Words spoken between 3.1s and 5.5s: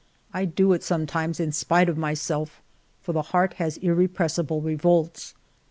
the heart has irrepressible revolts.